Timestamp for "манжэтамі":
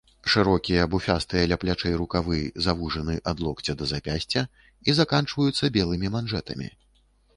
6.17-6.67